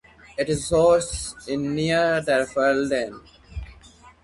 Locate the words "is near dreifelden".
1.47-3.21